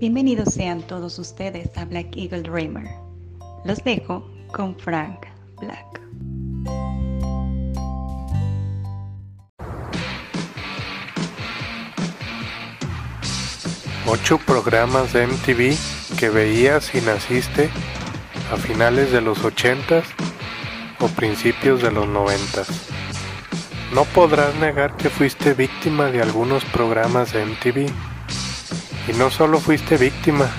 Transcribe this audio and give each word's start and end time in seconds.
Bienvenidos 0.00 0.54
sean 0.54 0.82
todos 0.82 1.20
ustedes 1.20 1.68
a 1.76 1.84
Black 1.84 2.16
Eagle 2.16 2.42
Dreamer. 2.42 2.90
Los 3.64 3.84
dejo 3.84 4.28
con 4.52 4.76
Frank 4.80 5.24
Black. 5.60 6.00
Ocho 14.08 14.38
programas 14.44 15.12
de 15.12 15.28
MTV 15.28 16.03
que 16.16 16.30
veías 16.30 16.84
si 16.84 17.00
naciste 17.00 17.70
a 18.52 18.56
finales 18.56 19.12
de 19.12 19.20
los 19.20 19.44
ochentas 19.44 20.04
o 21.00 21.08
principios 21.08 21.82
de 21.82 21.90
los 21.90 22.06
noventas. 22.06 22.68
No 23.92 24.04
podrás 24.04 24.54
negar 24.56 24.96
que 24.96 25.10
fuiste 25.10 25.54
víctima 25.54 26.06
de 26.06 26.22
algunos 26.22 26.64
programas 26.64 27.32
de 27.32 27.44
MTV. 27.44 27.90
Y 29.06 29.12
no 29.18 29.30
solo 29.30 29.60
fuiste 29.60 29.96
víctima, 29.96 30.50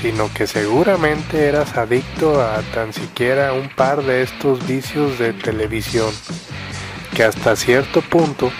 sino 0.00 0.32
que 0.32 0.46
seguramente 0.46 1.48
eras 1.48 1.76
adicto 1.76 2.40
a 2.40 2.62
tan 2.72 2.92
siquiera 2.92 3.52
un 3.52 3.68
par 3.68 4.02
de 4.02 4.22
estos 4.22 4.66
vicios 4.66 5.18
de 5.18 5.32
televisión, 5.32 6.10
que 7.14 7.24
hasta 7.24 7.56
cierto 7.56 8.00
punto 8.00 8.52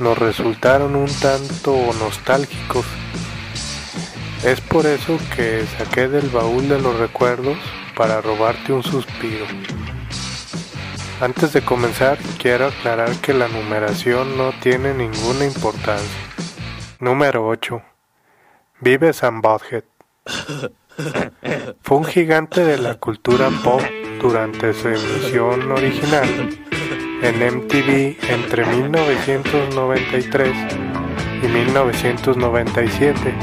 nos 0.00 0.16
resultaron 0.16 0.96
un 0.96 1.12
tanto 1.20 1.76
nostálgicos. 1.98 2.86
Es 4.44 4.60
por 4.60 4.86
eso 4.86 5.18
que 5.36 5.66
saqué 5.78 6.08
del 6.08 6.28
baúl 6.30 6.68
de 6.68 6.80
los 6.80 6.98
recuerdos 6.98 7.58
para 7.94 8.20
robarte 8.20 8.72
un 8.72 8.82
suspiro. 8.82 9.44
Antes 11.20 11.52
de 11.52 11.60
comenzar, 11.60 12.18
quiero 12.38 12.68
aclarar 12.68 13.14
que 13.16 13.34
la 13.34 13.48
numeración 13.48 14.38
no 14.38 14.52
tiene 14.60 14.94
ninguna 14.94 15.44
importancia. 15.44 16.20
Número 16.98 17.46
8. 17.46 17.82
Vive 18.80 19.12
Sam 19.12 19.42
Butthead. 19.42 19.84
Fue 21.82 21.98
un 21.98 22.04
gigante 22.04 22.64
de 22.64 22.78
la 22.78 22.94
cultura 22.94 23.50
pop 23.62 23.82
durante 24.22 24.72
su 24.72 24.88
emisión 24.88 25.70
original 25.70 26.28
en 27.22 27.56
MTV 27.56 28.16
entre 28.30 28.64
1993 28.64 30.56
y 31.42 31.46
1997, 31.46 33.34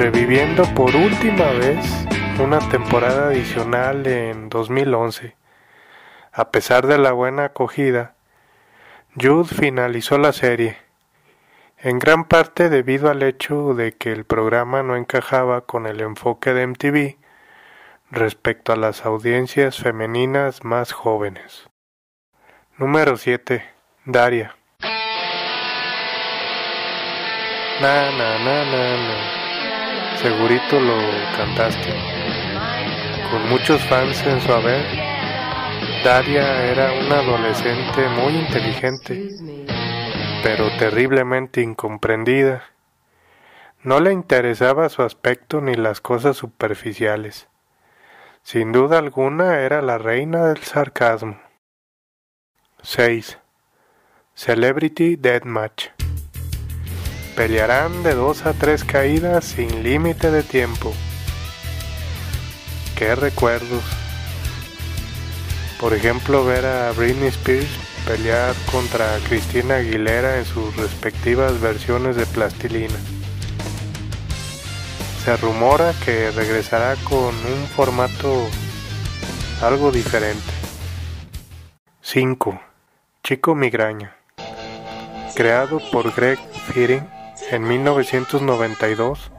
reviviendo 0.00 0.64
por 0.74 0.96
última 0.96 1.50
vez 1.50 1.84
una 2.42 2.58
temporada 2.70 3.26
adicional 3.26 4.06
en 4.06 4.48
2011. 4.48 5.36
A 6.32 6.50
pesar 6.50 6.86
de 6.86 6.96
la 6.96 7.12
buena 7.12 7.44
acogida, 7.44 8.14
Jude 9.14 9.54
finalizó 9.54 10.16
la 10.16 10.32
serie 10.32 10.78
en 11.76 11.98
gran 11.98 12.24
parte 12.24 12.70
debido 12.70 13.10
al 13.10 13.22
hecho 13.22 13.74
de 13.74 13.92
que 13.92 14.10
el 14.10 14.24
programa 14.24 14.82
no 14.82 14.96
encajaba 14.96 15.66
con 15.66 15.86
el 15.86 16.00
enfoque 16.00 16.54
de 16.54 16.66
MTV 16.66 17.18
respecto 18.10 18.72
a 18.72 18.76
las 18.76 19.04
audiencias 19.04 19.76
femeninas 19.80 20.64
más 20.64 20.92
jóvenes. 20.92 21.68
Número 22.78 23.18
7. 23.18 23.68
Daria. 24.06 24.56
Na, 27.82 28.10
na, 28.12 28.38
na. 28.38 29.49
Segurito 30.22 30.80
lo 30.80 30.98
cantaste. 31.36 31.94
Con 33.30 33.48
muchos 33.48 33.82
fans 33.84 34.20
en 34.26 34.40
su 34.40 34.52
haber, 34.52 34.84
Daria 36.04 36.64
era 36.64 36.92
una 36.92 37.20
adolescente 37.20 38.08
muy 38.08 38.34
inteligente 38.34 39.30
pero 40.42 40.70
terriblemente 40.78 41.60
incomprendida. 41.60 42.64
No 43.82 44.00
le 44.00 44.12
interesaba 44.12 44.88
su 44.88 45.02
aspecto 45.02 45.60
ni 45.60 45.74
las 45.74 46.00
cosas 46.00 46.36
superficiales. 46.36 47.48
Sin 48.42 48.72
duda 48.72 48.98
alguna 48.98 49.60
era 49.60 49.82
la 49.82 49.98
reina 49.98 50.46
del 50.46 50.58
sarcasmo. 50.58 51.38
6. 52.82 53.38
Celebrity 54.34 55.16
Deathmatch. 55.16 55.99
Pelearán 57.40 58.02
de 58.02 58.14
dos 58.14 58.44
a 58.44 58.52
tres 58.52 58.84
caídas 58.84 59.46
sin 59.46 59.82
límite 59.82 60.30
de 60.30 60.42
tiempo. 60.42 60.92
Qué 62.98 63.14
recuerdos. 63.14 63.82
Por 65.80 65.94
ejemplo, 65.94 66.44
ver 66.44 66.66
a 66.66 66.92
Britney 66.92 67.28
Spears 67.28 67.70
pelear 68.06 68.54
contra 68.70 69.16
Cristina 69.26 69.76
Aguilera 69.76 70.36
en 70.36 70.44
sus 70.44 70.76
respectivas 70.76 71.58
versiones 71.62 72.14
de 72.14 72.26
plastilina. 72.26 72.98
Se 75.24 75.34
rumora 75.38 75.94
que 76.04 76.30
regresará 76.32 76.94
con 77.04 77.34
un 77.34 77.66
formato 77.74 78.50
algo 79.62 79.90
diferente. 79.90 80.52
5. 82.02 82.60
Chico 83.24 83.54
Migraña. 83.54 84.14
Creado 85.34 85.80
por 85.90 86.14
Greg 86.14 86.38
Fearing 86.74 87.19
en 87.50 87.66
1992, 87.66 89.32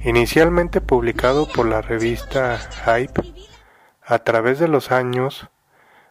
inicialmente 0.00 0.80
publicado 0.80 1.48
por 1.48 1.66
la 1.66 1.82
revista 1.82 2.58
Hype, 2.84 3.22
a 4.02 4.18
través 4.20 4.58
de 4.58 4.68
los 4.68 4.90
años 4.90 5.48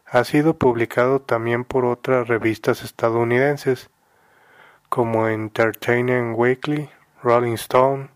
ha 0.06 0.24
sido 0.24 0.58
publicado 0.58 1.20
también 1.20 1.64
por 1.64 1.84
otras 1.84 2.28
revistas 2.28 2.82
estadounidenses, 2.82 3.90
como 4.88 5.28
Entertainment 5.28 6.36
Weekly, 6.36 6.90
Rolling 7.22 7.54
Stone, 7.54 8.10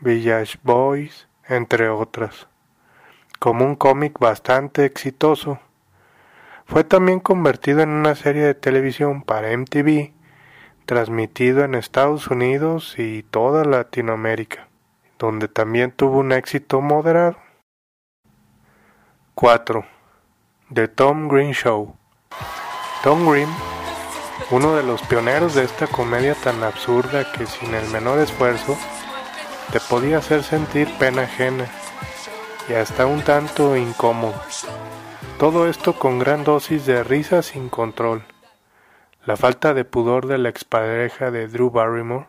Village 0.00 0.58
Boys, 0.62 1.28
entre 1.46 1.88
otras, 1.88 2.48
como 3.38 3.64
un 3.64 3.76
cómic 3.76 4.18
bastante 4.18 4.84
exitoso. 4.84 5.58
Fue 6.66 6.84
también 6.84 7.20
convertido 7.20 7.80
en 7.80 7.90
una 7.90 8.14
serie 8.14 8.42
de 8.42 8.54
televisión 8.54 9.22
para 9.22 9.56
MTV, 9.56 10.12
transmitido 10.88 11.64
en 11.64 11.74
Estados 11.74 12.28
Unidos 12.28 12.94
y 12.96 13.22
toda 13.22 13.66
Latinoamérica, 13.66 14.68
donde 15.18 15.46
también 15.46 15.92
tuvo 15.92 16.16
un 16.20 16.32
éxito 16.32 16.80
moderado. 16.80 17.36
4. 19.34 19.84
The 20.72 20.88
Tom 20.88 21.28
Green 21.28 21.52
Show. 21.52 21.94
Tom 23.04 23.30
Green, 23.30 23.50
uno 24.50 24.76
de 24.76 24.82
los 24.82 25.02
pioneros 25.02 25.54
de 25.54 25.64
esta 25.64 25.86
comedia 25.88 26.34
tan 26.34 26.64
absurda 26.64 27.32
que 27.32 27.44
sin 27.44 27.74
el 27.74 27.86
menor 27.90 28.18
esfuerzo 28.18 28.74
te 29.70 29.80
podía 29.80 30.18
hacer 30.18 30.42
sentir 30.42 30.88
pena 30.98 31.24
ajena 31.24 31.66
y 32.66 32.72
hasta 32.72 33.04
un 33.04 33.20
tanto 33.20 33.76
incómodo. 33.76 34.40
Todo 35.38 35.68
esto 35.68 35.98
con 35.98 36.18
gran 36.18 36.44
dosis 36.44 36.86
de 36.86 37.04
risa 37.04 37.42
sin 37.42 37.68
control. 37.68 38.24
La 39.28 39.36
falta 39.36 39.74
de 39.74 39.84
pudor 39.84 40.26
de 40.26 40.38
la 40.38 40.48
expareja 40.48 41.30
de 41.30 41.48
Drew 41.48 41.68
Barrymore 41.68 42.28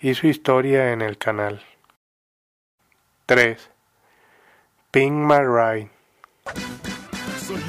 y 0.00 0.14
su 0.14 0.26
historia 0.26 0.92
en 0.92 1.02
el 1.02 1.18
canal. 1.18 1.62
3. 3.26 3.70
Pink 4.90 5.12
My 5.12 5.38
Ride. 5.38 5.90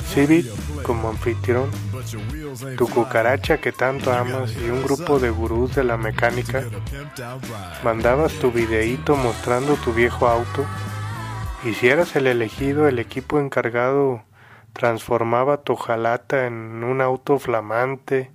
Civil 0.08 0.52
como 0.82 1.10
anfitrión, 1.10 1.70
tu 2.80 2.90
cucaracha 2.90 3.60
que 3.60 3.72
tanto 3.72 4.12
amas 4.12 4.58
y 4.58 4.72
un 4.72 4.82
grupo 4.82 5.20
de 5.20 5.30
gurús 5.30 5.76
de 5.76 5.84
la 5.84 5.96
mecánica, 5.96 6.64
mandabas 7.84 8.34
tu 8.40 8.52
videíto 8.52 9.16
mostrando 9.16 9.76
tu 9.76 9.94
viejo 9.94 10.28
auto 10.28 10.66
y 11.64 11.76
si 11.76 11.90
eras 11.90 12.16
el 12.16 12.26
elegido, 12.26 12.88
el 12.88 12.98
equipo 12.98 13.40
encargado 13.40 14.24
transformaba 14.76 15.62
tu 15.62 15.78
jalata 15.78 16.48
en 16.48 16.84
un 16.84 17.00
auto 17.00 17.40
flamante, 17.40 18.30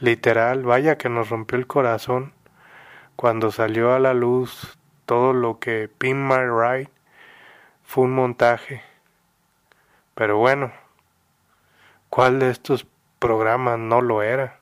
literal, 0.00 0.62
vaya 0.62 0.96
que 0.96 1.10
nos 1.10 1.28
rompió 1.28 1.58
el 1.58 1.66
corazón 1.66 2.32
cuando 3.14 3.52
salió 3.52 3.92
a 3.92 3.98
la 3.98 4.14
luz 4.14 4.78
todo 5.04 5.34
lo 5.34 5.58
que 5.58 5.88
Pin 5.98 6.26
My 6.26 6.46
Ride 6.46 6.90
fue 7.84 8.04
un 8.04 8.14
montaje. 8.14 8.82
Pero 10.14 10.38
bueno, 10.38 10.72
¿cuál 12.08 12.38
de 12.38 12.50
estos 12.50 12.86
programas 13.18 13.78
no 13.78 14.00
lo 14.00 14.22
era? 14.22 14.60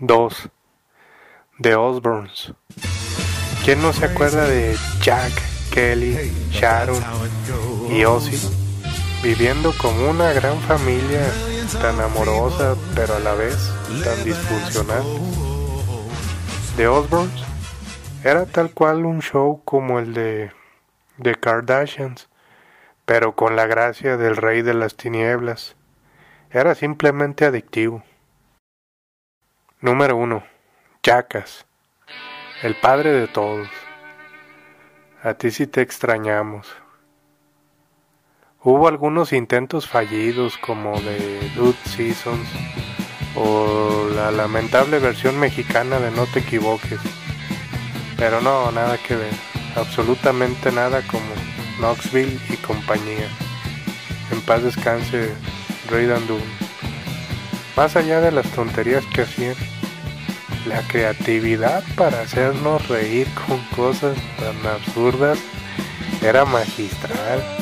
2. 0.00 0.50
The 1.60 1.76
Osbournes. 1.76 2.54
¿Quién 3.64 3.80
no 3.80 3.92
se 3.92 4.06
acuerda 4.06 4.48
de 4.48 4.76
Jack, 5.00 5.32
Kelly, 5.72 6.32
Sharon 6.50 7.00
y 7.92 8.04
Ozzy 8.06 8.38
viviendo 9.22 9.72
como 9.76 10.08
una 10.08 10.32
gran 10.32 10.58
familia 10.60 11.26
tan 11.80 12.00
amorosa 12.00 12.74
pero 12.94 13.16
a 13.16 13.20
la 13.20 13.34
vez 13.34 13.56
tan 14.02 14.24
disfuncional? 14.24 15.02
The 16.76 16.88
Osbournes 16.88 17.44
Era 18.24 18.46
tal 18.46 18.70
cual 18.70 19.04
un 19.04 19.20
show 19.20 19.62
como 19.64 19.98
el 19.98 20.14
de 20.14 20.52
The 21.20 21.34
Kardashians, 21.34 22.28
pero 23.04 23.34
con 23.36 23.56
la 23.56 23.66
gracia 23.66 24.16
del 24.16 24.36
rey 24.36 24.62
de 24.62 24.74
las 24.74 24.96
tinieblas. 24.96 25.76
Era 26.50 26.74
simplemente 26.74 27.44
adictivo. 27.44 28.02
Número 29.80 30.16
1. 30.16 30.42
Jackas. 31.02 31.66
El 32.62 32.74
padre 32.76 33.10
de 33.10 33.28
todos. 33.28 33.68
A 35.22 35.34
ti 35.34 35.50
sí 35.50 35.66
te 35.66 35.82
extrañamos. 35.82 36.81
Hubo 38.64 38.86
algunos 38.86 39.32
intentos 39.32 39.88
fallidos 39.88 40.56
como 40.56 41.00
de 41.00 41.50
Dude 41.56 41.76
Seasons 41.84 42.48
o 43.34 44.08
la 44.14 44.30
lamentable 44.30 45.00
versión 45.00 45.36
mexicana 45.40 45.98
de 45.98 46.12
No 46.12 46.26
te 46.26 46.38
equivoques. 46.38 47.00
Pero 48.16 48.40
no, 48.40 48.70
nada 48.70 48.98
que 48.98 49.16
ver. 49.16 49.32
Absolutamente 49.74 50.70
nada 50.70 51.02
como 51.08 51.26
Knoxville 51.80 52.38
y 52.50 52.56
compañía. 52.58 53.26
En 54.30 54.40
paz 54.42 54.62
descanse 54.62 55.34
Ray 55.90 56.06
Dandun. 56.06 56.42
Más 57.76 57.96
allá 57.96 58.20
de 58.20 58.30
las 58.30 58.48
tonterías 58.52 59.04
que 59.06 59.22
hacían, 59.22 59.56
la 60.68 60.82
creatividad 60.82 61.82
para 61.96 62.20
hacernos 62.20 62.86
reír 62.86 63.26
con 63.44 63.58
cosas 63.74 64.16
tan 64.38 64.72
absurdas 64.72 65.40
era 66.22 66.44
magistral. 66.44 67.61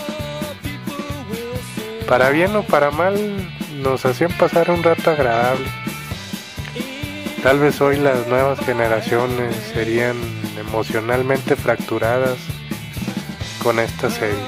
Para 2.11 2.31
bien 2.31 2.57
o 2.57 2.65
para 2.65 2.91
mal, 2.91 3.15
nos 3.85 4.05
hacían 4.05 4.33
pasar 4.33 4.69
un 4.73 4.83
rato 4.83 5.13
agradable. 5.13 5.65
Tal 7.41 7.61
vez 7.61 7.81
hoy 7.81 7.99
las 7.99 8.27
nuevas 8.27 8.59
generaciones 8.59 9.55
serían 9.73 10.17
emocionalmente 10.59 11.55
fracturadas 11.55 12.37
con 13.63 13.79
estas 13.79 14.15
series. 14.15 14.41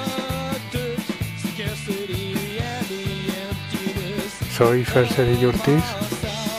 Soy 4.58 4.84
Fer 4.84 5.06
Cedillo 5.06 5.50
Ortiz 5.50 5.84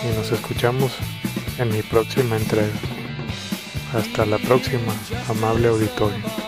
y 0.05 0.17
nos 0.17 0.31
escuchamos 0.31 0.93
en 1.57 1.67
mi 1.67 1.81
próxima 1.81 2.37
entrega. 2.37 2.71
Hasta 3.93 4.25
la 4.25 4.37
próxima, 4.37 4.93
amable 5.27 5.67
auditorio. 5.67 6.42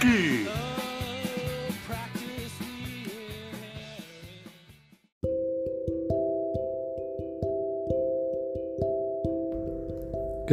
¿Qué 0.00 0.46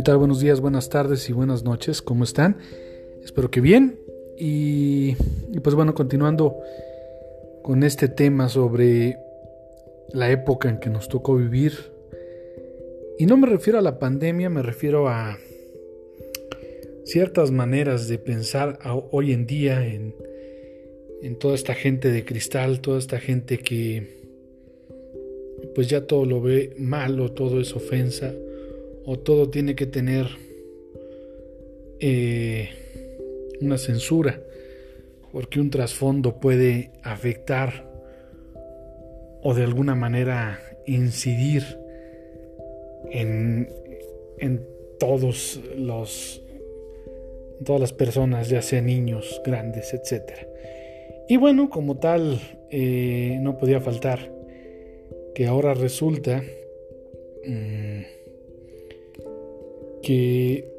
tal? 0.03 0.17
Buenos 0.17 0.39
días, 0.39 0.61
buenas 0.61 0.89
tardes 0.89 1.29
y 1.29 1.33
buenas 1.33 1.63
noches. 1.63 2.01
¿Cómo 2.01 2.23
están? 2.23 2.57
Espero 3.23 3.51
que 3.51 3.61
bien. 3.61 3.99
Y, 4.35 5.13
pues 5.63 5.75
bueno, 5.75 5.93
continuando 5.93 6.57
con 7.61 7.83
este 7.83 8.07
tema 8.07 8.49
sobre 8.49 9.19
la 10.11 10.31
época 10.31 10.69
en 10.69 10.79
que 10.79 10.89
nos 10.89 11.07
tocó 11.07 11.35
vivir. 11.35 11.91
Y 13.19 13.27
no 13.27 13.37
me 13.37 13.45
refiero 13.45 13.77
a 13.77 13.83
la 13.83 13.99
pandemia, 13.99 14.49
me 14.49 14.63
refiero 14.63 15.07
a 15.07 15.37
ciertas 17.05 17.51
maneras 17.51 18.07
de 18.07 18.17
pensar 18.17 18.79
hoy 19.11 19.31
en 19.31 19.45
día 19.45 19.85
en, 19.85 20.15
en 21.21 21.37
toda 21.37 21.55
esta 21.55 21.75
gente 21.75 22.11
de 22.11 22.25
cristal, 22.25 22.81
toda 22.81 22.97
esta 22.97 23.19
gente 23.19 23.59
que 23.59 24.25
pues 25.73 25.87
ya 25.87 26.05
todo 26.05 26.25
lo 26.25 26.41
ve 26.41 26.73
malo, 26.77 27.31
todo 27.31 27.61
es 27.61 27.73
ofensa 27.75 28.33
o 29.05 29.17
todo 29.19 29.49
tiene 29.49 29.75
que 29.75 29.85
tener 29.85 30.27
eh, 31.99 32.69
una 33.61 33.77
censura, 33.77 34.41
porque 35.31 35.59
un 35.59 35.69
trasfondo 35.69 36.39
puede 36.39 36.91
afectar 37.03 37.89
o 39.43 39.53
de 39.53 39.63
alguna 39.63 39.93
manera 39.95 40.59
incidir 40.87 41.63
en, 43.11 43.69
en 44.39 44.65
todos 44.99 45.61
los 45.77 46.41
todas 47.63 47.79
las 47.79 47.93
personas, 47.93 48.49
ya 48.49 48.61
sean 48.61 48.87
niños, 48.87 49.41
grandes, 49.45 49.93
etc. 49.93 50.47
Y 51.29 51.37
bueno, 51.37 51.69
como 51.69 51.97
tal, 51.97 52.39
eh, 52.69 53.37
no 53.41 53.57
podía 53.57 53.79
faltar 53.79 54.31
que 55.33 55.47
ahora 55.47 55.73
resulta 55.73 56.43
mm, 57.45 58.01
que, 60.01 60.73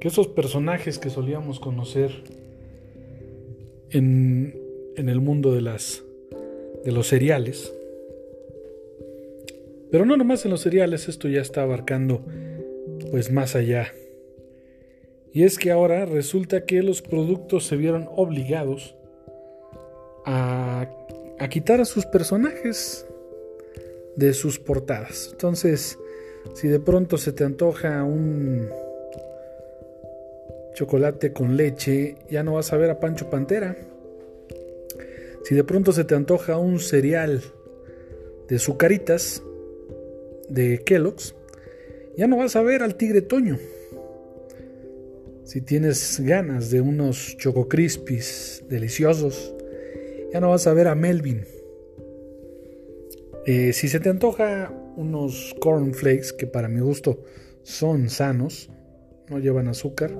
esos 0.00 0.28
personajes 0.28 1.00
que 1.00 1.10
solíamos 1.10 1.58
conocer 1.58 2.12
en, 3.90 4.56
en 4.94 5.08
el 5.08 5.20
mundo 5.20 5.52
de 5.52 5.62
las 5.62 6.04
de 6.84 6.92
los 6.92 7.08
cereales 7.08 7.74
pero 9.90 10.04
no 10.04 10.16
nomás 10.16 10.44
en 10.44 10.52
los 10.52 10.60
cereales 10.60 11.08
esto 11.08 11.28
ya 11.28 11.40
está 11.40 11.62
abarcando 11.62 12.24
pues 13.10 13.30
más 13.30 13.54
allá 13.54 13.92
y 15.32 15.44
es 15.44 15.58
que 15.58 15.70
ahora 15.70 16.06
resulta 16.06 16.64
que 16.64 16.82
los 16.82 17.02
productos 17.02 17.66
se 17.66 17.76
vieron 17.76 18.08
obligados 18.10 18.96
a, 20.24 20.88
quitar 21.50 21.80
a 21.80 21.84
sus 21.84 22.06
personajes 22.06 23.06
de 24.16 24.32
sus 24.32 24.58
portadas 24.58 25.28
entonces 25.32 25.98
si 26.54 26.68
de 26.68 26.80
pronto 26.80 27.18
se 27.18 27.32
te 27.32 27.44
antoja 27.44 28.02
un 28.04 28.68
chocolate 30.76 31.32
con 31.32 31.56
leche, 31.56 32.16
ya 32.30 32.42
no 32.42 32.54
vas 32.54 32.72
a 32.72 32.76
ver 32.76 32.90
a 32.90 33.00
Pancho 33.00 33.30
Pantera. 33.30 33.76
Si 35.42 35.54
de 35.54 35.64
pronto 35.64 35.92
se 35.92 36.04
te 36.04 36.14
antoja 36.14 36.58
un 36.58 36.80
cereal 36.80 37.42
de 38.48 38.58
sucaritas 38.58 39.42
de 40.50 40.82
Kellogg's, 40.84 41.34
ya 42.16 42.26
no 42.26 42.38
vas 42.38 42.56
a 42.56 42.62
ver 42.62 42.82
al 42.82 42.96
Tigre 42.96 43.22
Toño. 43.22 43.58
Si 45.44 45.60
tienes 45.60 46.20
ganas 46.20 46.70
de 46.70 46.80
unos 46.80 47.36
Choco 47.36 47.68
Crispies 47.68 48.64
deliciosos, 48.68 49.54
ya 50.32 50.40
no 50.40 50.50
vas 50.50 50.66
a 50.66 50.72
ver 50.72 50.88
a 50.88 50.94
Melvin. 50.94 51.44
Eh, 53.46 53.72
si 53.72 53.88
se 53.88 54.00
te 54.00 54.08
antoja 54.08 54.72
unos 54.96 55.54
cornflakes 55.60 56.32
que 56.32 56.46
para 56.46 56.68
mi 56.68 56.80
gusto 56.80 57.22
son 57.62 58.08
sanos, 58.08 58.70
no 59.28 59.38
llevan 59.38 59.68
azúcar, 59.68 60.10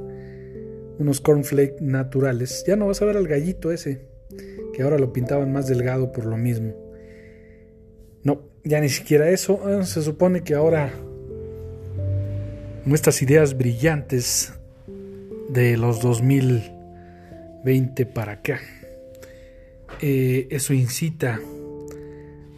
unos 0.98 1.20
cornflakes 1.20 1.80
naturales, 1.80 2.64
ya 2.66 2.76
no 2.76 2.86
vas 2.86 3.02
a 3.02 3.04
ver 3.04 3.16
al 3.16 3.26
gallito 3.26 3.72
ese, 3.72 4.06
que 4.72 4.82
ahora 4.82 4.98
lo 4.98 5.12
pintaban 5.12 5.52
más 5.52 5.66
delgado 5.66 6.12
por 6.12 6.26
lo 6.26 6.36
mismo. 6.36 6.74
No, 8.22 8.42
ya 8.64 8.80
ni 8.80 8.90
siquiera 8.90 9.30
eso, 9.30 9.60
ah, 9.64 9.84
se 9.84 10.02
supone 10.02 10.42
que 10.42 10.54
ahora 10.54 10.92
nuestras 12.86 13.20
ideas 13.20 13.58
brillantes 13.58 14.54
de 15.48 15.76
los 15.76 16.00
2020 16.00 18.06
para 18.06 18.32
acá, 18.32 18.60
eh, 20.00 20.46
eso 20.50 20.72
incita 20.72 21.40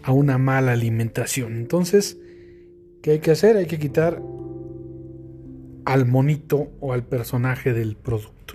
a 0.02 0.12
una 0.12 0.38
mala 0.38 0.72
alimentación. 0.72 1.56
Entonces, 1.56 2.18
¿qué 3.02 3.12
hay 3.12 3.18
que 3.20 3.30
hacer? 3.30 3.56
Hay 3.56 3.66
que 3.66 3.78
quitar 3.78 4.22
al 5.86 6.06
monito 6.06 6.72
o 6.80 6.92
al 6.92 7.04
personaje 7.04 7.72
del 7.72 7.96
producto. 7.96 8.54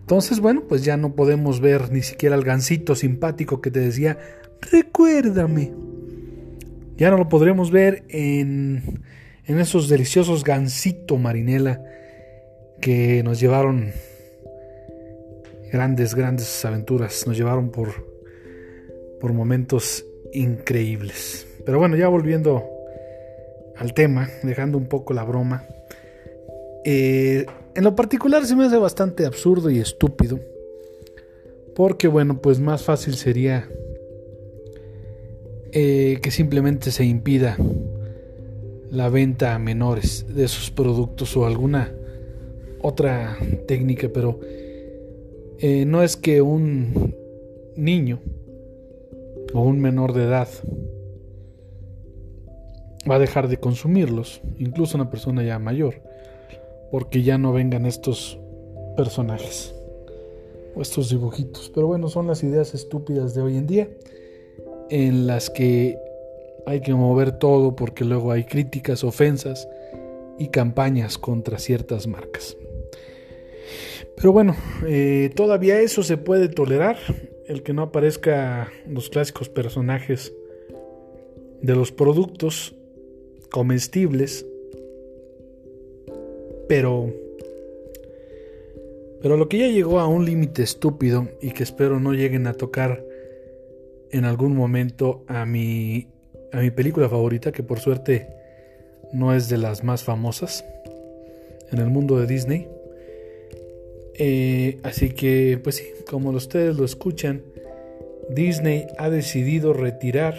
Entonces, 0.00 0.40
bueno, 0.40 0.62
pues 0.66 0.84
ya 0.84 0.96
no 0.96 1.14
podemos 1.14 1.60
ver 1.60 1.92
ni 1.92 2.00
siquiera 2.00 2.34
al 2.34 2.44
gansito 2.44 2.94
simpático 2.94 3.60
que 3.60 3.70
te 3.70 3.80
decía, 3.80 4.18
recuérdame. 4.72 5.74
Ya 6.96 7.10
no 7.10 7.18
lo 7.18 7.28
podremos 7.28 7.70
ver 7.70 8.04
en, 8.08 9.02
en 9.48 9.58
esos 9.58 9.88
deliciosos 9.88 10.44
gansito 10.44 11.16
marinela 11.16 11.82
que 12.80 13.22
nos 13.22 13.40
llevaron 13.40 13.92
grandes, 15.72 16.14
grandes 16.14 16.64
aventuras, 16.64 17.26
nos 17.26 17.36
llevaron 17.36 17.70
por, 17.70 17.88
por 19.18 19.32
momentos 19.32 20.04
increíbles. 20.32 21.46
Pero 21.64 21.78
bueno, 21.78 21.96
ya 21.96 22.08
volviendo 22.08 22.62
al 23.76 23.94
tema, 23.94 24.28
dejando 24.42 24.76
un 24.76 24.86
poco 24.86 25.14
la 25.14 25.24
broma. 25.24 25.64
Eh, 26.84 27.46
en 27.74 27.84
lo 27.84 27.96
particular 27.96 28.44
se 28.44 28.54
me 28.54 28.66
hace 28.66 28.76
bastante 28.76 29.24
absurdo 29.24 29.70
y 29.70 29.78
estúpido. 29.78 30.38
Porque 31.74 32.06
bueno, 32.06 32.40
pues 32.42 32.60
más 32.60 32.82
fácil 32.82 33.14
sería 33.14 33.66
eh, 35.72 36.18
que 36.20 36.30
simplemente 36.30 36.90
se 36.90 37.04
impida 37.04 37.56
la 38.90 39.08
venta 39.08 39.54
a 39.54 39.58
menores 39.58 40.26
de 40.34 40.44
esos 40.44 40.70
productos 40.70 41.36
o 41.36 41.46
alguna 41.46 41.92
otra 42.80 43.36
técnica, 43.66 44.08
pero 44.12 44.40
eh, 45.58 45.84
no 45.86 46.02
es 46.02 46.16
que 46.16 46.40
un 46.40 47.14
niño 47.76 48.20
o 49.52 49.62
un 49.62 49.80
menor 49.80 50.12
de 50.12 50.24
edad 50.24 50.48
va 53.08 53.16
a 53.16 53.18
dejar 53.18 53.48
de 53.48 53.58
consumirlos, 53.58 54.40
incluso 54.58 54.96
una 54.96 55.10
persona 55.10 55.42
ya 55.42 55.58
mayor, 55.58 56.02
porque 56.90 57.22
ya 57.22 57.38
no 57.38 57.52
vengan 57.52 57.86
estos 57.86 58.38
personajes 58.96 59.74
o 60.74 60.82
estos 60.82 61.10
dibujitos. 61.10 61.70
Pero 61.74 61.86
bueno, 61.86 62.08
son 62.08 62.26
las 62.26 62.42
ideas 62.42 62.74
estúpidas 62.74 63.34
de 63.34 63.42
hoy 63.42 63.56
en 63.56 63.66
día 63.66 63.88
en 64.90 65.26
las 65.26 65.50
que 65.50 65.98
hay 66.68 66.80
que 66.80 66.92
mover 66.94 67.32
todo 67.32 67.74
porque 67.74 68.04
luego 68.04 68.30
hay 68.30 68.44
críticas, 68.44 69.02
ofensas 69.02 69.68
y 70.38 70.48
campañas 70.48 71.16
contra 71.16 71.58
ciertas 71.58 72.06
marcas. 72.06 72.56
Pero 74.16 74.32
bueno, 74.32 74.54
eh, 74.86 75.30
todavía 75.34 75.80
eso 75.80 76.02
se 76.02 76.16
puede 76.16 76.48
tolerar, 76.48 76.96
el 77.46 77.62
que 77.62 77.72
no 77.72 77.82
aparezca 77.82 78.70
los 78.86 79.08
clásicos 79.08 79.48
personajes 79.48 80.34
de 81.62 81.74
los 81.74 81.90
productos 81.90 82.74
comestibles, 83.50 84.44
pero 86.68 87.12
pero 89.22 89.36
lo 89.36 89.48
que 89.48 89.58
ya 89.58 89.66
llegó 89.66 89.98
a 89.98 90.06
un 90.06 90.24
límite 90.24 90.62
estúpido 90.62 91.28
y 91.40 91.50
que 91.50 91.64
espero 91.64 91.98
no 91.98 92.12
lleguen 92.12 92.46
a 92.46 92.52
tocar 92.52 93.04
en 94.10 94.24
algún 94.24 94.54
momento 94.54 95.24
a 95.26 95.44
mi 95.44 96.06
a 96.52 96.60
mi 96.60 96.70
película 96.70 97.08
favorita 97.08 97.52
que 97.52 97.62
por 97.62 97.80
suerte 97.80 98.28
no 99.12 99.34
es 99.34 99.48
de 99.48 99.58
las 99.58 99.84
más 99.84 100.02
famosas 100.02 100.64
en 101.70 101.78
el 101.78 101.88
mundo 101.88 102.18
de 102.18 102.26
Disney. 102.26 102.68
Eh, 104.14 104.78
así 104.82 105.10
que, 105.10 105.60
pues 105.62 105.76
sí, 105.76 105.84
como 106.08 106.30
ustedes 106.30 106.76
lo 106.76 106.84
escuchan, 106.84 107.42
Disney 108.30 108.86
ha 108.98 109.10
decidido 109.10 109.72
retirar 109.72 110.34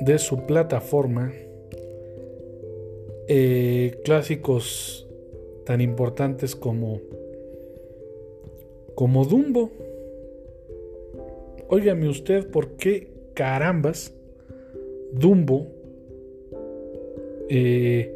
de 0.00 0.18
su 0.18 0.44
plataforma 0.46 1.32
eh, 3.28 4.00
clásicos 4.04 5.06
tan 5.64 5.80
importantes 5.80 6.54
como 6.54 7.00
como 8.94 9.24
Dumbo. 9.24 9.70
Óigame 11.68 12.08
usted 12.08 12.46
por 12.48 12.76
qué 12.76 13.13
carambas 13.34 14.12
Dumbo 15.12 15.68
eh, 17.48 18.10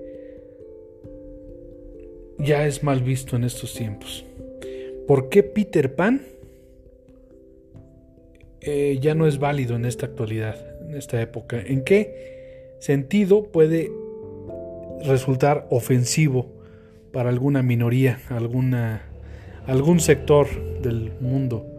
ya 2.38 2.66
es 2.66 2.82
mal 2.82 3.02
visto 3.02 3.36
en 3.36 3.44
estos 3.44 3.74
tiempos. 3.74 4.24
¿Por 5.06 5.28
qué 5.28 5.42
Peter 5.42 5.94
Pan 5.94 6.22
eh, 8.60 8.98
ya 9.00 9.14
no 9.14 9.26
es 9.26 9.38
válido 9.38 9.76
en 9.76 9.84
esta 9.84 10.06
actualidad, 10.06 10.56
en 10.88 10.96
esta 10.96 11.20
época? 11.20 11.60
¿En 11.60 11.82
qué 11.82 12.74
sentido 12.80 13.44
puede 13.44 13.90
resultar 15.04 15.66
ofensivo 15.70 16.46
para 17.12 17.28
alguna 17.30 17.62
minoría, 17.62 18.20
alguna, 18.28 19.02
algún 19.66 20.00
sector 20.00 20.48
del 20.80 21.12
mundo? 21.20 21.77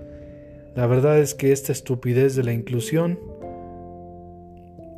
La 0.75 0.87
verdad 0.87 1.19
es 1.19 1.33
que 1.33 1.51
esta 1.51 1.71
estupidez 1.71 2.35
de 2.35 2.43
la 2.43 2.53
inclusión 2.53 3.19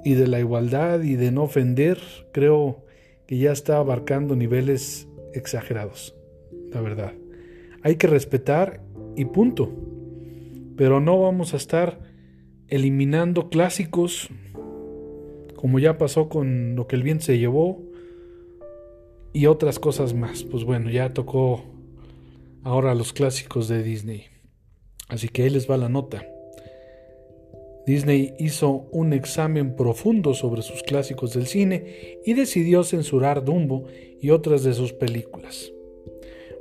y 0.04 0.14
de 0.14 0.28
la 0.28 0.40
igualdad 0.40 1.02
y 1.02 1.16
de 1.16 1.32
no 1.32 1.44
ofender, 1.44 2.00
creo 2.32 2.86
que 3.28 3.38
ya 3.38 3.52
está 3.52 3.78
abarcando 3.78 4.36
niveles 4.36 5.08
exagerados, 5.34 6.16
la 6.72 6.82
verdad. 6.82 7.14
Hay 7.84 7.96
que 7.96 8.08
respetar 8.08 8.82
y 9.16 9.26
punto. 9.26 9.72
Pero 10.76 11.00
no 11.00 11.22
vamos 11.22 11.54
a 11.54 11.58
estar 11.58 12.00
eliminando 12.68 13.50
clásicos 13.50 14.30
como 15.56 15.78
ya 15.78 16.00
pasó 16.00 16.28
con 16.28 16.76
lo 16.76 16.88
que 16.88 16.96
el 16.96 17.04
viento 17.04 17.26
se 17.26 17.38
llevó 17.38 17.84
y 19.32 19.46
otras 19.46 19.78
cosas 19.78 20.16
más. 20.16 20.44
Pues 20.44 20.64
bueno, 20.64 20.90
ya 20.90 21.14
tocó 21.14 21.64
ahora 22.64 22.96
los 22.96 23.14
clásicos 23.14 23.68
de 23.68 23.84
Disney. 23.84 24.31
Así 25.12 25.28
que 25.28 25.44
ahí 25.44 25.50
les 25.50 25.70
va 25.70 25.78
la 25.78 25.90
nota. 25.90 26.26
Disney 27.86 28.34
hizo 28.40 28.88
un 28.92 29.12
examen 29.12 29.76
profundo 29.76 30.34
sobre 30.34 30.62
sus 30.62 30.84
clásicos 30.84 31.34
del 31.34 31.48
cine 31.48 32.20
y 32.26 32.34
decidió 32.34 32.84
censurar 32.84 33.44
Dumbo 33.44 33.86
y 34.22 34.30
otras 34.30 34.64
de 34.64 34.74
sus 34.74 34.94
películas. 34.94 35.72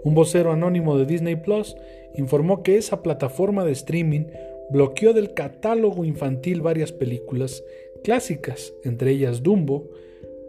Un 0.03 0.15
vocero 0.15 0.51
anónimo 0.51 0.99
de 0.99 1.07
Disney 1.07 1.37
Plus 1.37 1.77
informó 2.17 2.63
que 2.63 2.77
esa 2.77 3.03
plataforma 3.03 3.65
de 3.65 3.73
streaming 3.73 4.25
bloqueó 4.71 5.13
del 5.13 5.33
catálogo 5.35 6.05
infantil 6.05 6.61
varias 6.61 6.91
películas 6.91 7.63
clásicas, 8.03 8.73
entre 8.83 9.13
ellas 9.13 9.43
Dumbo, 9.43 9.91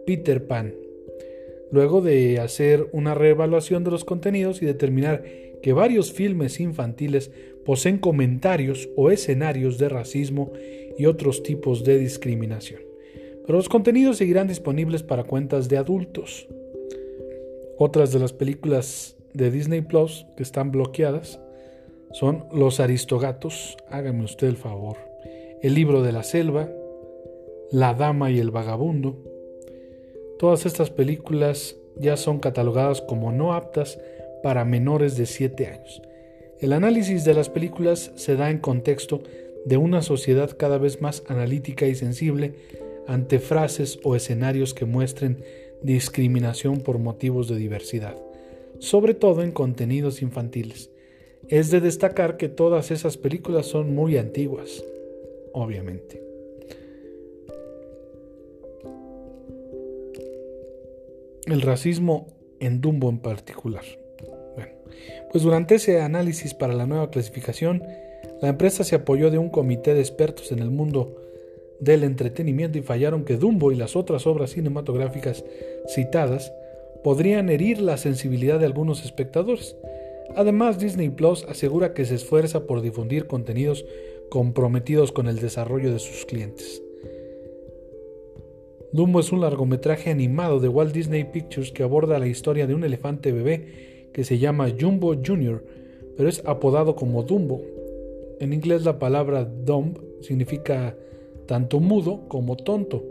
Peter 0.06 0.46
Pan. 0.46 0.74
Luego 1.70 2.00
de 2.00 2.40
hacer 2.40 2.88
una 2.92 3.14
reevaluación 3.14 3.84
de 3.84 3.90
los 3.90 4.04
contenidos 4.04 4.60
y 4.62 4.66
determinar 4.66 5.22
que 5.62 5.72
varios 5.72 6.12
filmes 6.12 6.60
infantiles 6.60 7.30
poseen 7.64 7.98
comentarios 7.98 8.88
o 8.96 9.10
escenarios 9.10 9.78
de 9.78 9.88
racismo 9.88 10.52
y 10.98 11.06
otros 11.06 11.42
tipos 11.42 11.84
de 11.84 11.98
discriminación. 11.98 12.80
Pero 13.46 13.58
los 13.58 13.68
contenidos 13.68 14.18
seguirán 14.18 14.48
disponibles 14.48 15.02
para 15.02 15.24
cuentas 15.24 15.68
de 15.68 15.76
adultos. 15.76 16.48
Otras 17.78 18.12
de 18.12 18.18
las 18.18 18.32
películas 18.32 19.16
de 19.32 19.50
Disney 19.50 19.80
Plus 19.80 20.26
que 20.36 20.42
están 20.42 20.70
bloqueadas 20.70 21.40
son 22.12 22.44
Los 22.52 22.78
Aristogatos, 22.78 23.76
hágame 23.88 24.24
usted 24.24 24.46
el 24.46 24.56
favor, 24.56 24.98
El 25.62 25.74
libro 25.74 26.02
de 26.02 26.12
la 26.12 26.22
selva, 26.22 26.68
La 27.70 27.94
Dama 27.94 28.30
y 28.30 28.38
el 28.38 28.50
Vagabundo. 28.50 29.16
Todas 30.38 30.66
estas 30.66 30.90
películas 30.90 31.76
ya 31.96 32.16
son 32.16 32.38
catalogadas 32.38 33.00
como 33.00 33.32
no 33.32 33.54
aptas 33.54 33.98
para 34.42 34.64
menores 34.64 35.16
de 35.16 35.26
7 35.26 35.66
años. 35.66 36.02
El 36.62 36.72
análisis 36.72 37.24
de 37.24 37.34
las 37.34 37.48
películas 37.48 38.12
se 38.14 38.36
da 38.36 38.48
en 38.48 38.58
contexto 38.58 39.20
de 39.64 39.78
una 39.78 40.00
sociedad 40.00 40.56
cada 40.56 40.78
vez 40.78 41.00
más 41.00 41.24
analítica 41.26 41.88
y 41.88 41.96
sensible 41.96 42.54
ante 43.08 43.40
frases 43.40 43.98
o 44.04 44.14
escenarios 44.14 44.72
que 44.72 44.84
muestren 44.84 45.42
discriminación 45.82 46.78
por 46.78 47.00
motivos 47.00 47.48
de 47.48 47.56
diversidad, 47.56 48.16
sobre 48.78 49.14
todo 49.14 49.42
en 49.42 49.50
contenidos 49.50 50.22
infantiles. 50.22 50.90
Es 51.48 51.72
de 51.72 51.80
destacar 51.80 52.36
que 52.36 52.48
todas 52.48 52.92
esas 52.92 53.16
películas 53.16 53.66
son 53.66 53.92
muy 53.92 54.16
antiguas, 54.16 54.84
obviamente. 55.52 56.22
El 61.46 61.60
racismo 61.60 62.28
en 62.60 62.80
Dumbo 62.80 63.10
en 63.10 63.18
particular. 63.18 64.01
Pues 65.30 65.44
durante 65.44 65.76
ese 65.76 66.00
análisis 66.00 66.54
para 66.54 66.74
la 66.74 66.86
nueva 66.86 67.10
clasificación, 67.10 67.82
la 68.40 68.48
empresa 68.48 68.84
se 68.84 68.94
apoyó 68.94 69.30
de 69.30 69.38
un 69.38 69.48
comité 69.48 69.94
de 69.94 70.00
expertos 70.00 70.52
en 70.52 70.58
el 70.58 70.70
mundo 70.70 71.16
del 71.80 72.04
entretenimiento 72.04 72.78
y 72.78 72.82
fallaron 72.82 73.24
que 73.24 73.36
Dumbo 73.36 73.72
y 73.72 73.76
las 73.76 73.96
otras 73.96 74.26
obras 74.26 74.50
cinematográficas 74.50 75.44
citadas 75.88 76.52
podrían 77.02 77.50
herir 77.50 77.80
la 77.80 77.96
sensibilidad 77.96 78.60
de 78.60 78.66
algunos 78.66 79.04
espectadores. 79.04 79.76
Además, 80.36 80.78
Disney 80.78 81.10
Plus 81.10 81.44
asegura 81.48 81.94
que 81.94 82.04
se 82.04 82.14
esfuerza 82.14 82.66
por 82.66 82.82
difundir 82.82 83.26
contenidos 83.26 83.84
comprometidos 84.30 85.12
con 85.12 85.28
el 85.28 85.40
desarrollo 85.40 85.92
de 85.92 85.98
sus 85.98 86.24
clientes. 86.24 86.82
Dumbo 88.92 89.20
es 89.20 89.32
un 89.32 89.40
largometraje 89.40 90.10
animado 90.10 90.60
de 90.60 90.68
Walt 90.68 90.92
Disney 90.92 91.24
Pictures 91.24 91.72
que 91.72 91.82
aborda 91.82 92.18
la 92.18 92.26
historia 92.26 92.66
de 92.66 92.74
un 92.74 92.84
elefante 92.84 93.32
bebé 93.32 93.91
que 94.12 94.24
se 94.24 94.38
llama 94.38 94.72
Jumbo 94.78 95.14
Jr., 95.14 95.64
pero 96.16 96.28
es 96.28 96.42
apodado 96.44 96.94
como 96.94 97.22
Dumbo. 97.22 97.62
En 98.40 98.52
inglés 98.52 98.84
la 98.84 98.98
palabra 98.98 99.44
dumb 99.44 99.98
significa 100.20 100.96
tanto 101.46 101.80
mudo 101.80 102.28
como 102.28 102.56
tonto 102.56 103.04